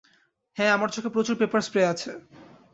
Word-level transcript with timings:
হ্যাঁ, 0.57 0.71
আমার 0.71 0.89
চোখে 0.89 1.09
প্রচুর 1.09 1.35
পেপার 1.37 1.61
স্প্রেও 1.61 1.87
আছে। 1.89 2.11